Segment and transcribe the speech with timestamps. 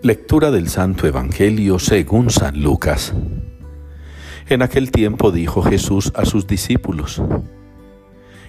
[0.00, 3.12] Lectura del Santo Evangelio según San Lucas.
[4.48, 7.20] En aquel tiempo dijo Jesús a sus discípulos,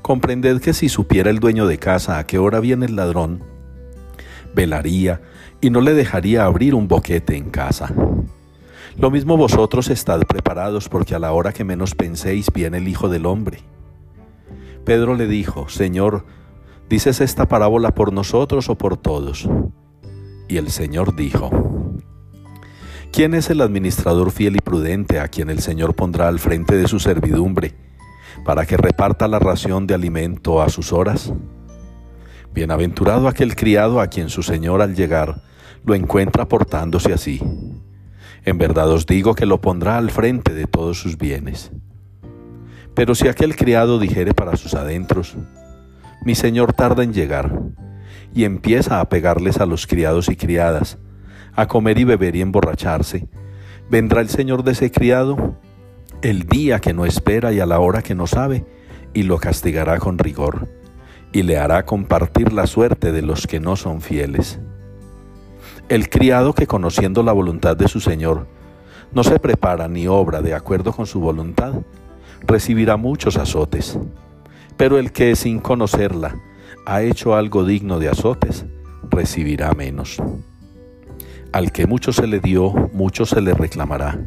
[0.00, 3.44] Comprended que si supiera el dueño de casa a qué hora viene el ladrón,
[4.54, 5.20] velaría
[5.60, 7.92] y no le dejaría abrir un boquete en casa.
[8.96, 13.10] Lo mismo vosotros estad preparados porque a la hora que menos penséis viene el Hijo
[13.10, 13.58] del Hombre.
[14.86, 16.24] Pedro le dijo, Señor,
[16.88, 19.46] ¿dices esta parábola por nosotros o por todos?
[20.48, 21.50] Y el Señor dijo,
[23.12, 26.88] ¿quién es el administrador fiel y prudente a quien el Señor pondrá al frente de
[26.88, 27.74] su servidumbre
[28.44, 31.32] para que reparta la ración de alimento a sus horas?
[32.52, 35.42] Bienaventurado aquel criado a quien su Señor al llegar
[35.84, 37.40] lo encuentra portándose así.
[38.44, 41.72] En verdad os digo que lo pondrá al frente de todos sus bienes.
[42.94, 45.36] Pero si aquel criado dijere para sus adentros,
[46.24, 47.58] mi Señor tarda en llegar,
[48.34, 50.98] y empieza a pegarles a los criados y criadas,
[51.54, 53.28] a comer y beber y emborracharse,
[53.88, 55.56] vendrá el Señor de ese criado
[56.22, 58.64] el día que no espera y a la hora que no sabe,
[59.12, 60.68] y lo castigará con rigor,
[61.32, 64.58] y le hará compartir la suerte de los que no son fieles.
[65.88, 68.46] El criado que conociendo la voluntad de su Señor,
[69.12, 71.74] no se prepara ni obra de acuerdo con su voluntad,
[72.46, 73.98] recibirá muchos azotes.
[74.76, 76.34] Pero el que sin conocerla
[76.86, 78.66] ha hecho algo digno de azotes,
[79.10, 80.22] recibirá menos.
[81.52, 84.20] Al que mucho se le dio, mucho se le reclamará.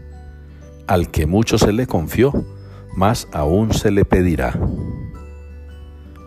[0.88, 2.34] Al que mucho se le confió,
[2.96, 4.58] más aún se le pedirá.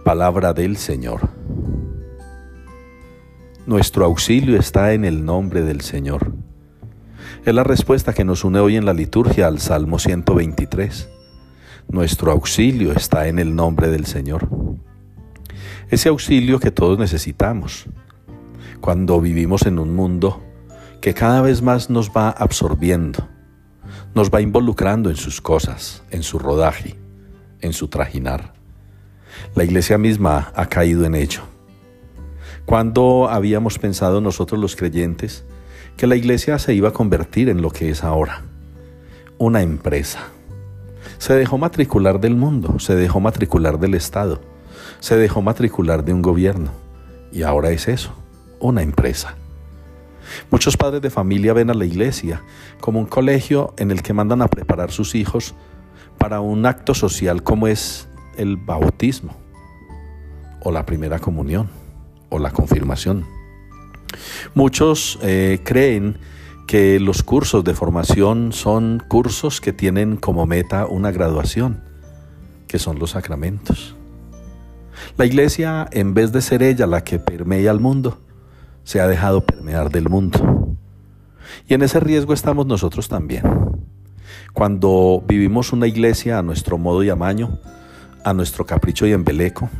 [0.04, 1.28] Palabra del Señor.
[3.66, 6.32] Nuestro auxilio está en el nombre del Señor.
[7.44, 11.08] Es la respuesta que nos une hoy en la liturgia al Salmo 123.
[11.88, 14.69] Nuestro auxilio está en el nombre del Señor
[15.90, 17.86] ese auxilio que todos necesitamos
[18.80, 20.40] cuando vivimos en un mundo
[21.00, 23.26] que cada vez más nos va absorbiendo,
[24.14, 26.96] nos va involucrando en sus cosas, en su rodaje,
[27.60, 28.52] en su trajinar.
[29.56, 31.40] La iglesia misma ha caído en ello.
[32.66, 35.44] Cuando habíamos pensado nosotros los creyentes
[35.96, 38.42] que la iglesia se iba a convertir en lo que es ahora?
[39.38, 40.20] Una empresa.
[41.18, 44.49] Se dejó matricular del mundo, se dejó matricular del Estado
[45.00, 46.70] se dejó matricular de un gobierno
[47.32, 48.14] y ahora es eso,
[48.58, 49.36] una empresa.
[50.50, 52.42] Muchos padres de familia ven a la iglesia
[52.80, 55.54] como un colegio en el que mandan a preparar sus hijos
[56.18, 59.34] para un acto social como es el bautismo
[60.62, 61.68] o la primera comunión
[62.28, 63.26] o la confirmación.
[64.54, 66.18] Muchos eh, creen
[66.66, 71.82] que los cursos de formación son cursos que tienen como meta una graduación,
[72.68, 73.96] que son los sacramentos.
[75.16, 78.20] La iglesia, en vez de ser ella la que permea al mundo,
[78.84, 80.76] se ha dejado permear del mundo.
[81.68, 83.42] Y en ese riesgo estamos nosotros también.
[84.52, 87.58] Cuando vivimos una iglesia a nuestro modo y amaño,
[88.24, 89.70] a nuestro capricho y embeleco,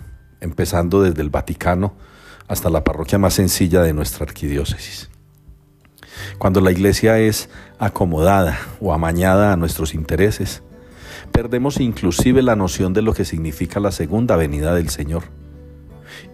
[0.41, 1.95] empezando desde el Vaticano
[2.49, 5.11] hasta la parroquia más sencilla de nuestra arquidiócesis.
[6.39, 7.49] Cuando la iglesia es
[7.79, 10.63] acomodada o amañada a nuestros intereses,
[11.33, 15.25] perdemos inclusive la noción de lo que significa la segunda venida del Señor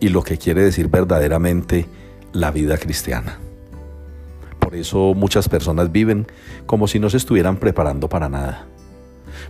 [0.01, 1.87] y lo que quiere decir verdaderamente
[2.33, 3.39] la vida cristiana.
[4.59, 6.27] Por eso muchas personas viven
[6.67, 8.67] como si no se estuvieran preparando para nada.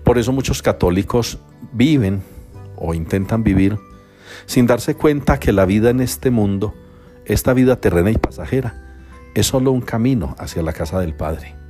[0.05, 1.39] Por eso muchos católicos
[1.73, 2.23] viven
[2.77, 3.79] o intentan vivir
[4.47, 6.75] sin darse cuenta que la vida en este mundo,
[7.25, 8.83] esta vida terrena y pasajera,
[9.35, 11.66] es solo un camino hacia la casa del Padre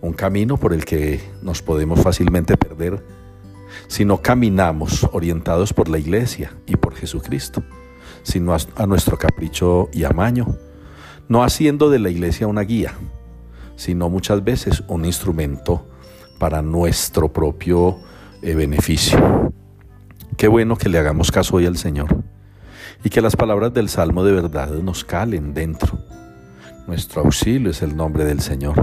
[0.00, 3.02] un camino por el que nos podemos fácilmente perder
[3.88, 7.62] si no caminamos orientados por la iglesia y por Jesucristo,
[8.22, 10.56] sino a nuestro capricho y amaño,
[11.28, 12.94] no haciendo de la iglesia una guía,
[13.76, 15.86] sino muchas veces un instrumento
[16.38, 17.98] para nuestro propio
[18.42, 19.52] eh, beneficio.
[20.36, 22.24] Qué bueno que le hagamos caso hoy al Señor
[23.04, 25.98] y que las palabras del Salmo de verdad nos calen dentro.
[26.86, 28.74] Nuestro auxilio es el nombre del Señor.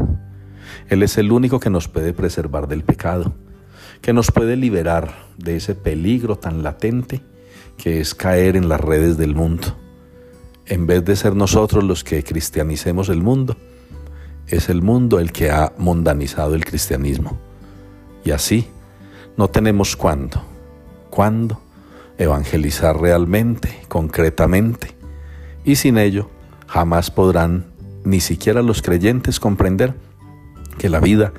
[0.89, 3.33] Él es el único que nos puede preservar del pecado,
[4.01, 7.21] que nos puede liberar de ese peligro tan latente
[7.77, 9.75] que es caer en las redes del mundo.
[10.65, 13.57] En vez de ser nosotros los que cristianicemos el mundo,
[14.47, 17.39] es el mundo el que ha mundanizado el cristianismo.
[18.23, 18.67] Y así
[19.35, 20.43] no tenemos cuándo,
[21.09, 21.61] cuándo
[22.17, 24.95] evangelizar realmente, concretamente.
[25.65, 26.29] Y sin ello
[26.67, 27.65] jamás podrán
[28.03, 29.95] ni siquiera los creyentes comprender
[30.77, 31.33] que la vida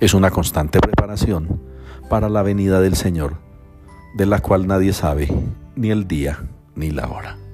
[0.00, 1.60] es una constante preparación
[2.08, 3.38] para la venida del Señor,
[4.16, 5.28] de la cual nadie sabe
[5.74, 6.44] ni el día
[6.74, 7.45] ni la hora.